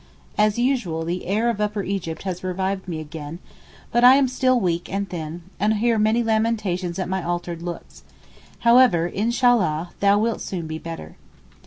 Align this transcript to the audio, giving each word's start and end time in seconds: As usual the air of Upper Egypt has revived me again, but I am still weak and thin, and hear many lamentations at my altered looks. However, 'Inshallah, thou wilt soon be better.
As 0.35 0.57
usual 0.57 1.05
the 1.05 1.27
air 1.27 1.47
of 1.47 1.61
Upper 1.61 1.83
Egypt 1.83 2.23
has 2.23 2.43
revived 2.43 2.87
me 2.87 2.99
again, 2.99 3.37
but 3.91 4.03
I 4.03 4.15
am 4.15 4.27
still 4.27 4.59
weak 4.59 4.91
and 4.91 5.07
thin, 5.07 5.43
and 5.59 5.75
hear 5.75 5.99
many 5.99 6.23
lamentations 6.23 6.97
at 6.97 7.07
my 7.07 7.21
altered 7.23 7.61
looks. 7.61 8.01
However, 8.61 9.05
'Inshallah, 9.05 9.91
thou 9.99 10.17
wilt 10.17 10.41
soon 10.41 10.65
be 10.65 10.79
better. 10.79 11.17